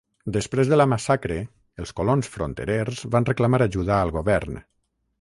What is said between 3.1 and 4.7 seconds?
van reclamar ajuda al govern.